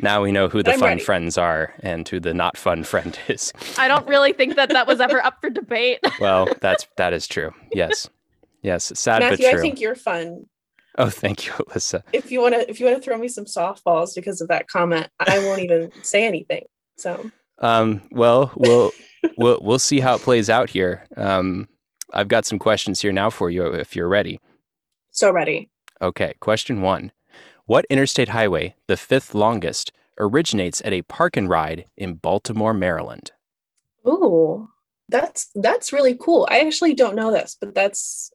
[0.00, 1.00] Now we know who the I'm fun ready.
[1.02, 3.52] friends are and who the not fun friend is.
[3.76, 5.98] I don't really think that that was ever up for debate.
[6.20, 7.52] Well, that's that is true.
[7.72, 8.08] Yes.
[8.62, 9.58] Yes, sad Matthew, but true.
[9.58, 10.46] I think you're fun.
[10.96, 12.02] Oh, thank you, Alyssa.
[12.12, 14.66] If you want to, if you want to throw me some softballs because of that
[14.68, 16.64] comment, I won't even say anything.
[16.98, 17.30] So
[17.61, 18.92] Um, well, we'll
[19.37, 21.06] we'll we'll see how it plays out here.
[21.16, 21.68] Um,
[22.12, 24.40] I've got some questions here now for you if you're ready.
[25.11, 25.70] so ready.
[26.00, 27.12] Okay, question one:
[27.66, 33.32] What interstate highway, the fifth longest, originates at a park and ride in Baltimore, Maryland?
[34.06, 34.68] Ooh,
[35.08, 36.46] that's that's really cool.
[36.50, 38.30] I actually don't know this, but that's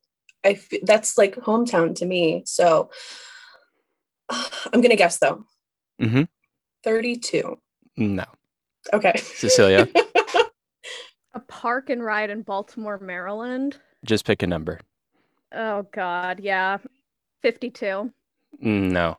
[0.46, 2.44] I that's like hometown to me.
[2.46, 2.90] So
[4.30, 5.46] I'm gonna guess though.
[6.02, 6.28] Mhm.
[6.84, 7.58] Thirty-two.
[7.96, 8.26] No,
[8.92, 9.14] Okay.
[9.18, 9.88] Cecilia,
[11.36, 13.78] A park and ride in Baltimore, Maryland.
[14.06, 14.80] just pick a number.
[15.52, 16.78] Oh God, yeah,
[17.42, 18.12] fifty-two.
[18.60, 19.18] No,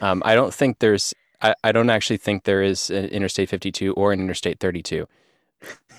[0.00, 1.14] um, I don't think there's.
[1.42, 5.06] I, I don't actually think there is an Interstate 52 or an Interstate 32.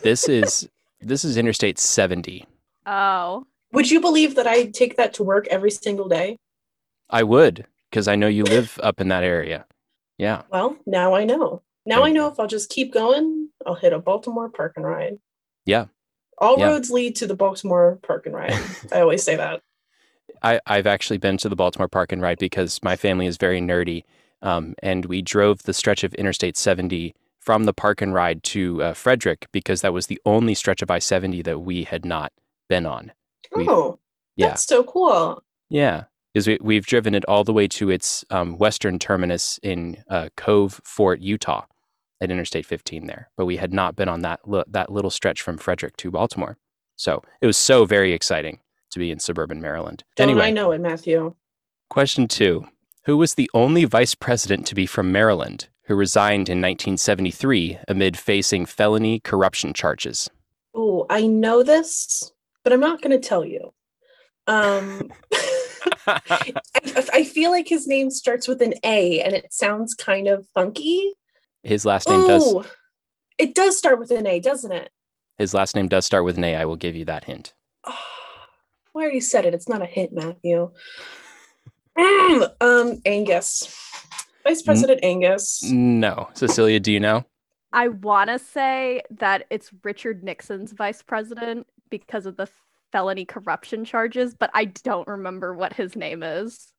[0.03, 0.69] This is
[1.01, 2.45] this is Interstate 70.
[2.85, 6.37] Oh, Would you believe that I take that to work every single day?
[7.09, 9.65] I would because I know you live up in that area.
[10.19, 10.43] Yeah.
[10.51, 11.63] Well, now I know.
[11.85, 15.17] Now I know if I'll just keep going, I'll hit a Baltimore park and ride.
[15.65, 15.85] Yeah.
[16.37, 16.67] All Yeah.
[16.67, 18.53] roads lead to the Baltimore park and ride.
[18.91, 19.61] I always say that.
[20.43, 23.61] I, I've actually been to the Baltimore Park and Ride because my family is very
[23.61, 24.05] nerdy.
[24.41, 28.81] Um, and we drove the stretch of Interstate 70 from the Park and Ride to
[28.81, 32.31] uh, Frederick because that was the only stretch of I 70 that we had not
[32.69, 33.11] been on.
[33.55, 33.99] Oh,
[34.35, 34.47] Yeah.
[34.47, 35.43] that's so cool.
[35.69, 36.05] Yeah.
[36.33, 40.29] Because we, we've driven it all the way to its um, western terminus in uh,
[40.37, 41.65] Cove Fort, Utah
[42.21, 43.29] at Interstate 15 there.
[43.35, 46.57] But we had not been on that, li- that little stretch from Frederick to Baltimore.
[46.95, 48.59] So it was so very exciting
[48.91, 50.03] to be in suburban Maryland.
[50.15, 50.47] Don't anyway.
[50.47, 51.35] I know it, Matthew?
[51.89, 52.65] Question two
[53.05, 58.17] Who was the only vice president to be from Maryland who resigned in 1973 amid
[58.17, 60.29] facing felony corruption charges?
[60.73, 62.31] Oh, I know this,
[62.63, 63.73] but I'm not going to tell you.
[64.47, 65.11] Um,
[66.07, 66.53] I,
[67.13, 71.13] I feel like his name starts with an A and it sounds kind of funky.
[71.63, 72.65] His last name does Oh,
[73.37, 74.91] it does start with an A, doesn't it?
[75.37, 76.55] his last name does start with an A.
[76.55, 77.53] I will give you that hint.
[78.93, 79.53] Oh, are you said it.
[79.53, 80.69] It's not a hint, Matthew.
[81.97, 83.73] Mm, um, Angus,
[84.43, 85.63] Vice President Angus.
[85.63, 86.27] No.
[86.33, 87.23] Cecilia, do you know?
[87.73, 92.49] I want to say that it's Richard Nixon's vice president because of the
[92.91, 96.73] felony corruption charges, but I don't remember what his name is.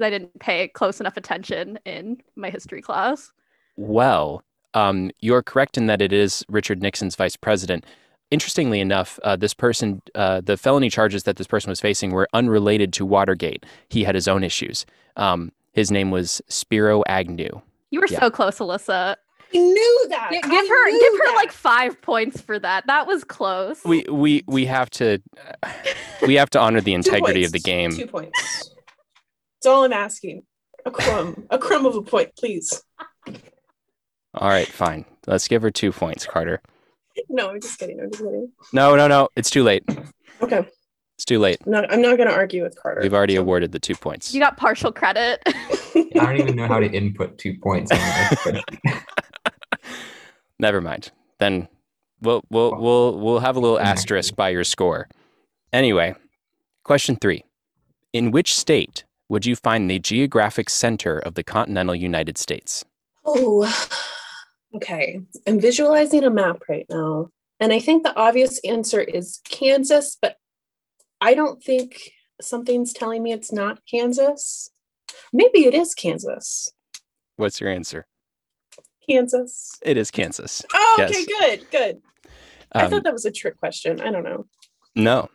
[0.00, 3.30] I didn't pay close enough attention in my history class.
[3.80, 4.42] Well,
[4.74, 7.86] um, you're correct in that it is Richard Nixon's vice president.
[8.30, 12.28] Interestingly enough, uh, this person, uh, the felony charges that this person was facing were
[12.34, 13.64] unrelated to Watergate.
[13.88, 14.84] He had his own issues.
[15.16, 17.62] Um, his name was Spiro Agnew.
[17.90, 18.20] You were Yeah.
[18.20, 19.16] so close, Alyssa.
[19.52, 20.28] I knew that.
[20.30, 21.34] Gi- I give her give her that.
[21.36, 22.86] like 5 points for that.
[22.86, 23.80] That was close.
[23.84, 25.20] We we we have to
[26.26, 27.92] we have to honor the integrity of the game.
[27.92, 28.70] Two points.
[29.56, 30.42] That's all I'm asking.
[30.86, 32.82] A crumb, a crumb of a point, please.
[34.34, 35.04] All right, fine.
[35.26, 36.60] Let's give her two points, Carter.
[37.28, 38.00] No, I'm just kidding.
[38.00, 38.50] I'm just kidding.
[38.72, 39.28] No, no, no.
[39.36, 39.84] It's too late.
[40.40, 40.64] Okay,
[41.16, 41.58] It's too late.
[41.66, 43.02] I'm not, I'm not going to argue with Carter.
[43.02, 44.32] We've already So- awarded the two points.
[44.32, 45.42] you got partial credit.
[45.46, 47.90] I don't even know how to input two points.
[47.92, 49.02] On my spreadsheet.
[50.58, 51.10] Never mind.
[51.38, 51.68] Then
[52.22, 55.08] we'll we'll we'll we'll have a little asterisk by your score.
[55.72, 56.14] Anyway,
[56.84, 57.44] question three:
[58.12, 62.84] In which state would you find the geographic center of the continental United States?
[63.32, 63.86] Oh,
[64.74, 65.20] okay.
[65.46, 67.28] I'm visualizing a map right now.
[67.60, 70.36] And I think the obvious answer is Kansas, but
[71.20, 74.70] I don't think something's telling me it's not Kansas.
[75.32, 76.70] Maybe it is Kansas.
[77.36, 78.06] What's your answer?
[79.08, 79.78] Kansas.
[79.82, 80.62] It is Kansas.
[80.74, 81.10] Oh, Yes.
[81.10, 82.02] okay, good, good.
[82.72, 84.00] I Um, thought that was a trick question.
[84.00, 84.46] I don't know.
[84.96, 85.28] No,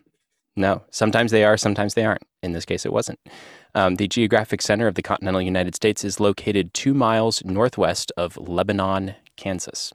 [0.56, 0.84] no.
[0.92, 2.24] Sometimes they are, sometimes they aren't.
[2.44, 3.20] In this case, it wasn't.
[3.76, 8.38] Um, the geographic center of the continental United States is located two miles northwest of
[8.38, 9.92] Lebanon, Kansas.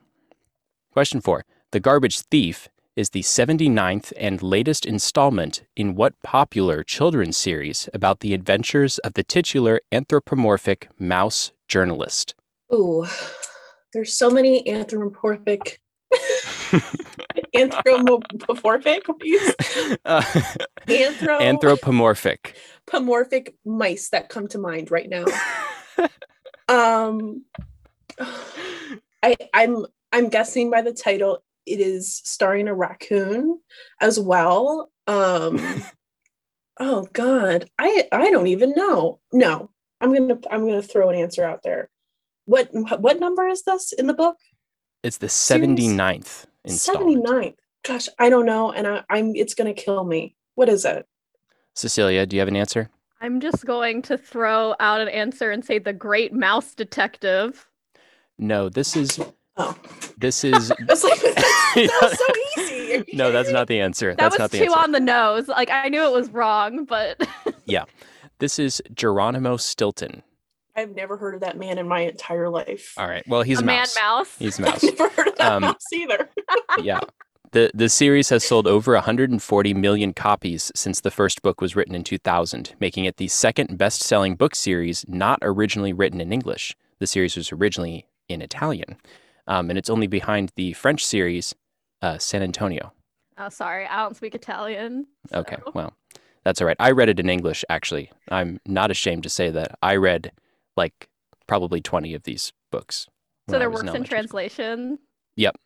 [0.93, 7.39] Question four The Garbage Thief is the 79th and latest installment in what popular children's
[7.39, 12.35] series about the adventures of the titular anthropomorphic mouse journalist?
[12.75, 13.07] Ooh,
[13.95, 15.81] there's so many anthropomorphic.
[17.55, 19.09] anthropomorphic?
[19.09, 19.97] What do you say?
[20.05, 20.23] Uh,
[20.87, 22.57] Anthro- anthropomorphic.
[22.91, 25.25] Pomorphic mice that come to mind right now.
[26.69, 27.45] um
[29.23, 33.61] I I'm I'm guessing by the title it is starring a raccoon
[34.01, 34.91] as well.
[35.07, 35.85] Um
[36.81, 37.71] oh god.
[37.79, 39.21] I I don't even know.
[39.33, 39.71] No.
[40.01, 41.91] I'm going to I'm to throw an answer out there.
[42.47, 44.37] What what number is this in the book?
[45.03, 45.69] It's the Series?
[45.69, 47.25] 79th installment.
[47.27, 47.55] 79.
[47.87, 50.37] Gosh, I don't know and I, I'm it's going to kill me.
[50.55, 51.07] What is it?
[51.75, 52.91] Cecilia, do you have an answer?
[53.21, 57.67] I'm just going to throw out an answer and say the Great Mouse Detective.
[58.39, 59.21] No, this is
[59.57, 59.77] Oh,
[60.17, 63.05] this is I like, that was so easy.
[63.17, 64.11] No, that's not the answer.
[64.11, 64.79] That that's was not the too answer.
[64.79, 65.49] on the nose.
[65.49, 67.21] Like I knew it was wrong, but
[67.67, 67.85] yeah,
[68.39, 70.23] This is Geronimo Stilton.
[70.77, 72.95] I've never heard of that man in my entire life.
[72.97, 73.27] All right.
[73.29, 73.97] Well, he's a, a man mouse.
[74.01, 74.37] mouse.
[74.39, 74.83] He's a I've mouse.
[74.85, 76.31] never heard of that Um, mouse either.
[76.83, 77.01] yeah.
[77.53, 81.95] The the series has sold over 140 million copies since the first book was written
[81.95, 86.77] in 2000, making it the second best-selling book series not originally written in English.
[87.01, 88.97] The series was originally in Italian,
[89.49, 91.55] um, and it's only behind the French series
[92.03, 92.93] uh, San Antonio.
[93.37, 95.07] Oh, sorry, I don't speak Italian.
[95.33, 95.95] Okay, well,
[96.45, 96.77] that's all right.
[96.79, 97.65] I read it in English.
[97.69, 100.31] Actually, I'm not ashamed to say that I read
[100.77, 101.09] like
[101.49, 103.09] probably 20 of these books.
[103.49, 104.05] So there works in school.
[104.05, 104.99] translation.
[105.35, 105.57] Yep.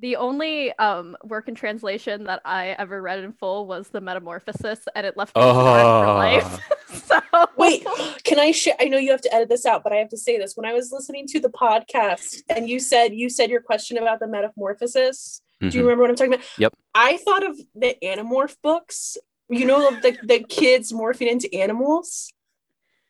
[0.00, 4.80] The only um work in translation that I ever read in full was the Metamorphosis,
[4.94, 6.14] and it left me scarred for Oh.
[6.16, 6.60] life.
[7.04, 7.20] so
[7.56, 7.86] Wait,
[8.24, 8.74] can I share?
[8.80, 10.56] I know you have to edit this out, but I have to say this.
[10.56, 14.18] When I was listening to the podcast and you said you said your question about
[14.20, 15.76] the metamorphosis, do you Mhm.
[15.82, 16.46] remember what I'm talking about?
[16.58, 16.72] Yep.
[16.94, 19.16] I thought of the Animorph books.
[19.48, 22.32] You know, the the kids morphing into animals,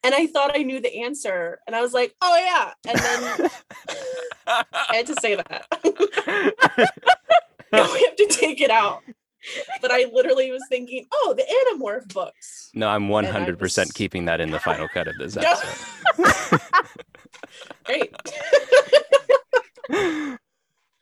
[0.04, 3.50] and I thought I knew the answer, and I was like, oh yeah, and then
[4.46, 5.66] I had to say that.
[7.72, 9.02] now we have to take it out.
[9.80, 12.70] But I literally was thinking, oh, the Animorph books.
[12.74, 16.60] No, I'm 100% was- keeping that in the final cut of this episode.
[17.84, 18.14] Great.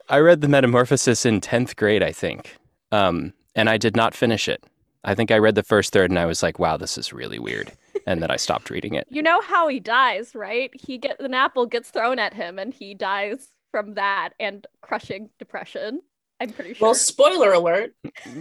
[0.09, 2.57] I read The Metamorphosis in 10th grade, I think.
[2.91, 4.65] Um, and I did not finish it.
[5.05, 7.39] I think I read the first third and I was like, wow, this is really
[7.39, 7.73] weird.
[8.07, 9.07] And then I stopped reading it.
[9.11, 10.71] you know how he dies, right?
[10.75, 15.31] He get an apple gets thrown at him, and he dies from that and crushing
[15.39, 16.01] depression.
[16.41, 16.87] I'm pretty sure.
[16.89, 17.95] Well, spoiler alert.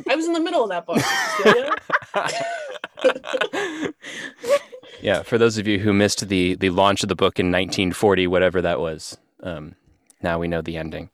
[0.10, 1.00] I was in the middle of that book.
[5.02, 8.28] Yeah, for those of you who missed the, the launch of the book in 1940,
[8.28, 9.76] whatever that was, um,
[10.22, 11.10] now we know the ending.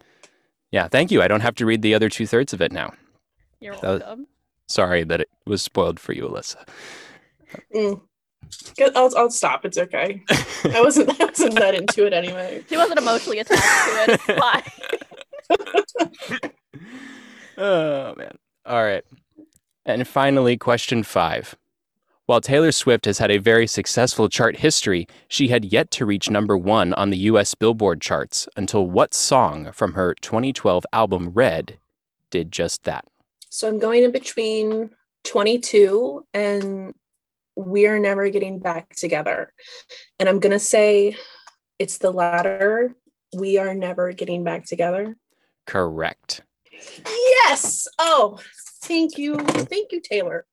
[0.71, 1.21] Yeah, thank you.
[1.21, 2.93] I don't have to read the other two thirds of it now.
[3.59, 4.27] You're that was- welcome.
[4.67, 6.67] Sorry that it was spoiled for you, Alyssa.
[7.75, 8.01] Mm.
[8.77, 9.65] Good, I'll, I'll stop.
[9.65, 10.21] It's okay.
[10.65, 12.63] I wasn't I wasn't that into it anyway.
[12.69, 14.19] She wasn't emotionally attached to it.
[15.49, 16.51] It's fine.
[17.57, 18.37] Oh, man.
[18.65, 19.03] All right.
[19.85, 21.55] And finally, question five.
[22.25, 26.27] While Taylor Swift has had a very successful chart history, she had yet to reach
[26.27, 31.77] number one on the US Billboard charts until what song from her 2012 album Red
[32.31, 33.05] did just that?
[33.49, 34.89] So I'm going in between
[35.23, 36.95] 22 and
[37.55, 39.53] we're never getting back together.
[40.19, 41.15] And I'm gonna say
[41.79, 42.95] it's the latter.
[43.35, 45.15] We are never getting back together.
[45.65, 46.41] Correct.
[47.05, 47.87] Yes.
[47.99, 48.39] Oh,
[48.83, 49.37] thank you.
[49.37, 50.45] Thank you, Taylor.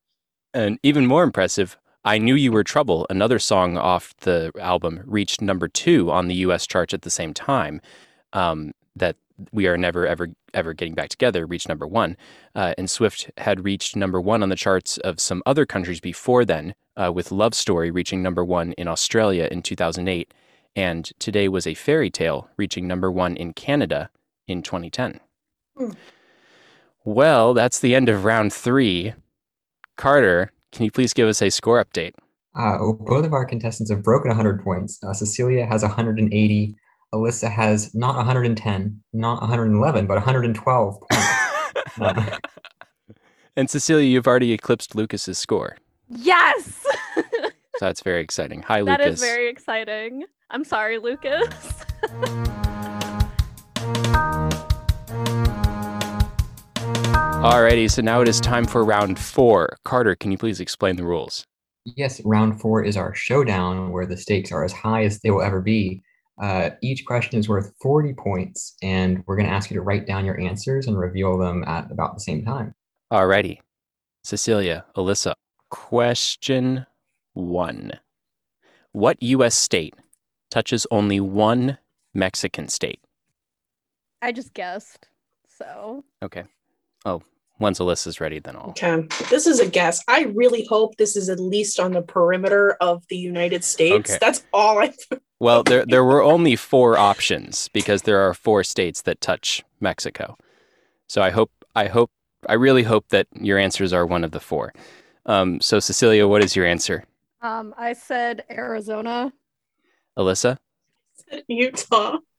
[0.54, 5.40] And even more impressive, I Knew You Were Trouble, another song off the album, reached
[5.40, 7.80] number two on the US charts at the same time.
[8.32, 9.16] Um, that
[9.53, 12.16] We Are Never Ever Ever Getting Back Together reached number one.
[12.55, 16.45] Uh, and Swift had reached number one on the charts of some other countries before
[16.45, 20.33] then, uh, with Love Story reaching number one in Australia in 2008.
[20.75, 24.11] And Today Was a Fairy Tale reaching number one in Canada
[24.47, 25.21] in 2010.
[25.77, 25.90] Hmm.
[27.05, 29.14] Well, that's the end of round three.
[29.97, 32.14] Carter, can you please give us a score update?
[32.55, 35.03] Uh, both of our contestants have broken 100 points.
[35.03, 36.75] Uh, Cecilia has 180.
[37.14, 41.27] Alyssa has not 110, not 111, but 112 points.
[42.01, 42.38] Uh,
[43.57, 45.77] and Cecilia, you've already eclipsed Lucas's score.
[46.09, 46.85] Yes,
[47.79, 48.62] So that's very exciting.
[48.62, 49.14] Hi, that Lucas.
[49.14, 50.25] is very exciting.
[50.51, 51.48] I'm sorry, Lucas.
[57.42, 59.77] Alrighty, so now it is time for round four.
[59.85, 61.44] Carter, can you please explain the rules?
[61.85, 65.42] yes, round four is our showdown where the stakes are as high as they will
[65.42, 66.01] ever be.
[66.42, 70.09] Uh, each question is worth 40 points, and we're going to ask you to write
[70.09, 72.74] down your answers and reveal them at about the same time.
[73.12, 73.61] Alrighty.
[74.24, 75.35] Cecilia, Alyssa,
[75.70, 76.85] question
[77.33, 77.92] one.
[78.90, 79.55] What U.S.
[79.55, 79.94] state
[80.50, 81.78] touches only one
[82.12, 83.01] Mexican state?
[84.20, 85.09] I just guessed.
[85.47, 86.45] So Okay.
[87.05, 87.22] Oh,
[87.59, 88.70] once Alyssa's ready, then I'll.
[88.70, 89.07] Okay.
[89.30, 90.03] This is a guess.
[90.09, 94.11] I really hope this is at least on the perimeter of the United States.
[94.11, 94.18] Okay.
[94.20, 94.92] That's all I
[95.40, 100.36] Well, there there were only four options because there are four states that touch Mexico.
[101.09, 102.11] So I hope I hope
[102.48, 104.72] I really hope that your answers are one of the four.
[105.26, 107.05] Um, so Cecilia, what is your answer?
[107.42, 109.32] um, I said Arizona.
[110.16, 110.59] Alyssa?
[111.48, 112.18] Utah.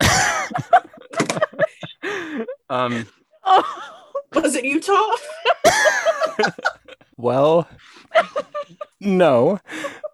[2.70, 3.06] um,
[3.46, 4.03] Oh,
[4.34, 5.16] Was it Utah?
[7.16, 7.68] well,
[9.00, 9.60] no,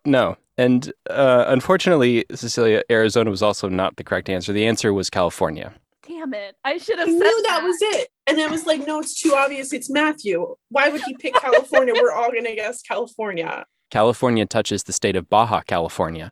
[0.04, 0.36] no.
[0.58, 4.52] And uh, unfortunately, Cecilia, Arizona was also not the correct answer.
[4.52, 5.72] The answer was California.
[6.06, 6.56] Damn it!
[6.64, 8.08] I should I have said knew that was it.
[8.26, 9.72] And I was like, no, it's too obvious.
[9.72, 10.54] It's Matthew.
[10.68, 11.94] Why would he pick California?
[11.94, 13.64] We're all going to guess California.
[13.90, 16.30] California touches the state of Baja California.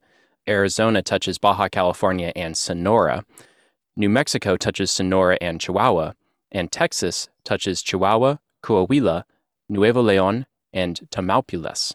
[0.49, 3.25] Arizona touches Baja California and Sonora.
[3.97, 6.13] New Mexico touches Sonora and Chihuahua.
[6.51, 9.25] And Texas touches Chihuahua, Coahuila,
[9.69, 11.95] Nuevo Leon, and Tamaulipas.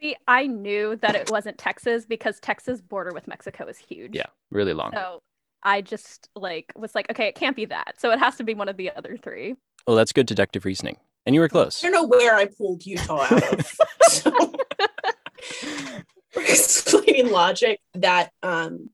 [0.00, 4.14] See, I knew that it wasn't Texas because Texas border with Mexico is huge.
[4.14, 4.92] Yeah, really long.
[4.92, 5.22] So
[5.62, 7.94] I just like was like, okay, it can't be that.
[7.98, 9.56] So it has to be one of the other three.
[9.86, 10.98] Well, that's good deductive reasoning.
[11.24, 11.82] And you were close.
[11.82, 13.76] I don't know where I pulled Utah out of.
[14.02, 14.32] so,
[16.36, 18.90] explaining logic, that um,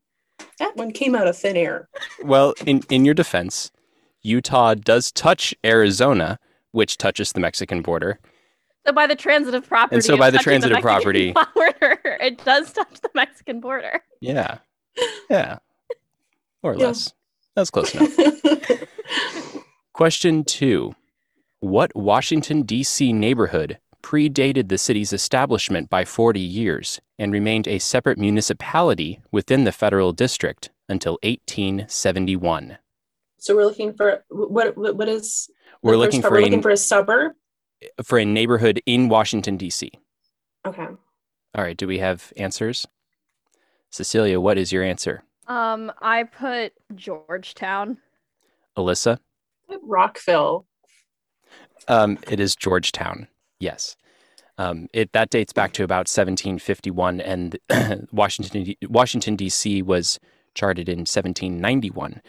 [0.59, 1.89] that one came out of thin air.
[2.23, 3.71] Well, in, in your defense,
[4.23, 6.39] Utah does touch Arizona,
[6.73, 8.19] which touches the Mexican border.
[8.87, 12.73] So by the transitive property, and so by the transitive Mexican property- border, it does
[12.73, 14.03] touch the Mexican border.
[14.21, 14.59] Yeah.
[15.31, 15.59] Yeah.
[16.63, 16.87] More or Yeah.
[16.89, 17.13] less.
[17.55, 18.17] That's close enough.
[19.93, 20.95] Question two
[21.61, 23.13] What Washington, D.C.
[23.13, 29.71] neighborhood predated the city's establishment by 40 years and remained a separate municipality within the
[29.73, 32.79] federal district until 1871?
[33.43, 34.77] So we're looking for what?
[34.77, 35.51] What, what is?
[35.83, 37.33] We're first looking for We're a, looking for a suburb.
[38.05, 39.91] for a neighborhood in Washington, D.C.
[40.65, 40.87] Okay.
[40.87, 42.87] All right, do we have answers?
[43.91, 45.25] Cecilia, what is your answer?
[45.49, 47.99] Um, I put Georgetown.
[48.79, 49.19] Alyssa?
[49.83, 50.65] Rockville.
[51.89, 53.27] Um, it is Georgetown.
[53.59, 53.97] Yes.
[54.57, 57.59] Um, it that dates back to about 1751, and
[58.13, 59.83] Washington Washington D.C.
[59.83, 60.21] was
[60.55, 62.23] charted in 1791.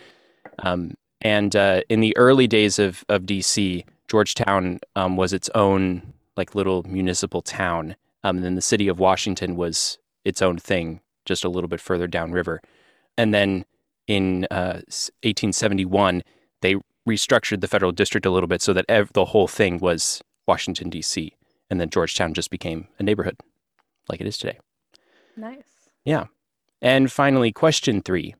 [0.59, 6.13] Um, and uh, in the early days of of D.C., Georgetown um, was its own
[6.37, 7.95] like little municipal town.
[8.23, 11.81] Um, and then the city of Washington was its own thing, just a little bit
[11.81, 12.61] further downriver.
[13.17, 13.65] And then
[14.07, 14.81] in uh,
[15.23, 16.23] 1871,
[16.61, 16.75] they
[17.07, 20.89] restructured the federal district a little bit so that ev- the whole thing was Washington,
[20.89, 21.33] D.C.,
[21.69, 23.35] and then Georgetown just became a neighborhood
[24.09, 24.59] like it is today.
[25.35, 25.89] Nice.
[26.05, 26.25] Yeah.
[26.81, 28.35] And finally, question three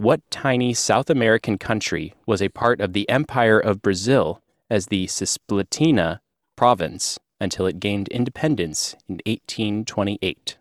[0.00, 4.40] What tiny South American country was a part of the Empire of Brazil
[4.70, 6.20] as the Cisplatina
[6.56, 10.56] province until it gained independence in 1828?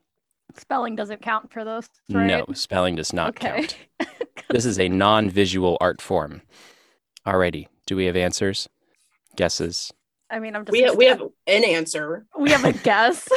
[0.57, 1.87] Spelling doesn't count for those.
[2.11, 2.25] right?
[2.25, 3.65] No, spelling does not okay.
[3.99, 4.09] count.
[4.49, 6.41] This is a non visual art form.
[7.25, 8.67] Alrighty, do we have answers?
[9.37, 9.93] Guesses?
[10.29, 10.73] I mean, I'm just.
[10.73, 12.25] We have, we have an answer.
[12.37, 13.29] we have a guess.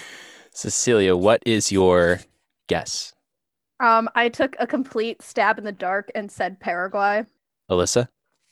[0.50, 2.20] Cecilia, what is your
[2.66, 3.14] guess?
[3.80, 7.24] Um, I took a complete stab in the dark and said Paraguay.
[7.70, 8.08] Alyssa?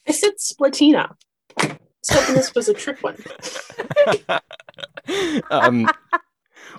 [0.09, 1.14] I said Splatina.
[1.59, 3.16] I was hoping this was a trick one.
[5.51, 5.89] um,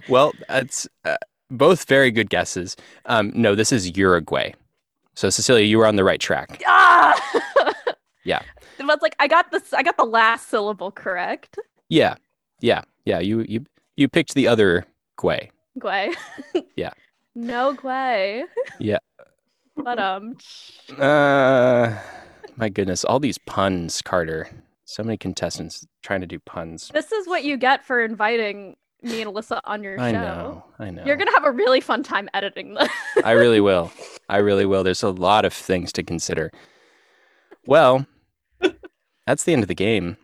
[0.10, 1.18] well, that's uh,
[1.50, 2.76] both very good guesses.
[3.06, 4.54] Um, no, this is Uruguay.
[5.16, 6.62] So, Cecilia, you were on the right track.
[6.68, 7.44] Ah.
[8.26, 8.42] Yeah.
[8.78, 9.72] But it's like I got this.
[9.72, 11.58] I got the last syllable correct.
[11.88, 12.16] Yeah,
[12.60, 13.20] yeah, yeah.
[13.20, 13.66] You you
[13.96, 14.86] you picked the other
[15.18, 15.50] Guay.
[15.80, 16.14] Guay.
[16.76, 16.92] Yeah.
[17.36, 18.46] No way.
[18.80, 19.00] Yeah.
[19.76, 20.38] But um.
[20.98, 21.98] Uh,
[22.56, 24.50] my goodness, all these puns, Carter.
[24.86, 26.90] So many contestants trying to do puns.
[26.94, 30.22] This is what you get for inviting me and Alyssa on your I show.
[30.22, 31.04] know, I know.
[31.06, 32.90] You're gonna have a really fun time editing this.
[33.24, 33.92] I really will.
[34.30, 34.84] I really will.
[34.84, 36.52] There's a lot of things to consider.
[37.66, 38.06] Well,
[39.28, 40.18] that's the end of the game.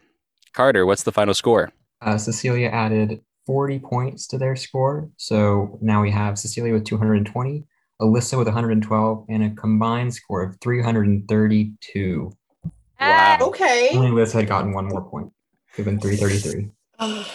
[0.54, 1.72] Carter, what's the final score?
[2.02, 3.22] Uh, Cecilia added
[3.52, 5.10] 40 points to their score.
[5.18, 7.66] So now we have Cecilia with 220,
[8.02, 12.32] Alyssa with 112, and a combined score of 332.
[12.98, 13.38] Wow.
[13.42, 13.90] Okay.
[13.94, 15.34] Only Alyssa had gotten one more point,
[15.76, 16.70] given 333.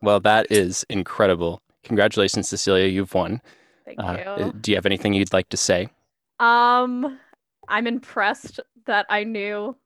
[0.00, 1.60] Well, that is incredible.
[1.82, 2.86] Congratulations, Cecilia.
[2.86, 3.40] You've won.
[3.84, 4.52] Thank Uh, you.
[4.60, 5.88] do you have anything you'd like to say?
[6.38, 7.18] Um,
[7.66, 9.76] I'm impressed that I knew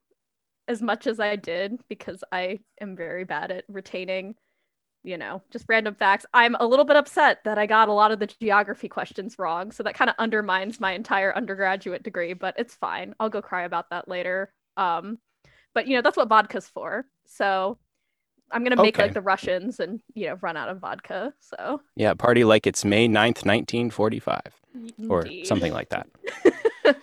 [0.68, 4.34] as much as I did because I am very bad at retaining,
[5.04, 6.26] you know, just random facts.
[6.32, 9.72] I'm a little bit upset that I got a lot of the geography questions wrong,
[9.72, 13.14] so that kind of undermines my entire undergraduate degree, but it's fine.
[13.20, 14.52] I'll go cry about that later.
[14.76, 15.18] Um,
[15.74, 17.06] but you know, that's what vodka's for.
[17.26, 17.78] So
[18.50, 19.04] I'm gonna make Okay.
[19.04, 21.34] like the Russians and you know run out of vodka.
[21.40, 24.60] So Yeah, party like it's May 9th, 1945,
[25.08, 26.06] or something like that.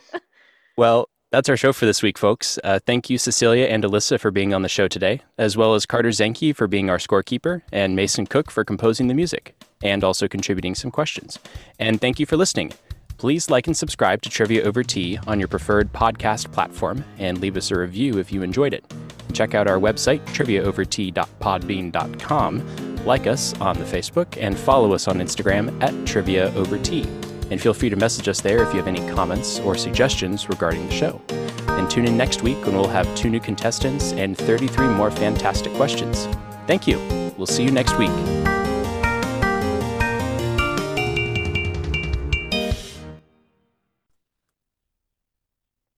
[0.77, 2.57] Well, that's our show for this week, folks.
[2.63, 5.85] Uh, thank you, Cecilia and Alyssa, for being on the show today, as well as
[5.85, 10.27] Carter Zenke for being our scorekeeper, and Mason Cook for composing the music, and also
[10.27, 11.39] contributing some questions.
[11.77, 12.73] And thank you for listening.
[13.17, 17.57] Please like and subscribe to Trivia Over Tea on your preferred podcast platform, and leave
[17.57, 18.85] us a review if you enjoyed it.
[19.33, 23.05] Check out our website, triviaovertea.podbean.com.
[23.05, 27.05] Like us on the Facebook and follow us on Instagram at Trivia Over Tea.
[27.51, 30.85] And feel free to message us there if you have any comments or suggestions regarding
[30.87, 31.21] the show.
[31.69, 35.73] And tune in next week when we'll have two new contestants and 33 more fantastic
[35.73, 36.27] questions.
[36.67, 36.99] Thank you.
[37.37, 38.11] We'll see you next week.